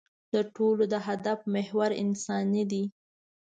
[0.33, 2.83] د ټولو د هدف محور انساني دی.